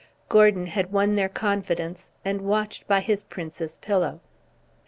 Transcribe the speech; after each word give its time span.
Gordon 0.29 0.65
had 0.65 0.91
won 0.91 1.13
their 1.13 1.29
confidence, 1.29 2.09
and 2.25 2.41
watched 2.41 2.87
by 2.87 3.01
his 3.01 3.21
prince's 3.21 3.77
pillow. 3.77 4.19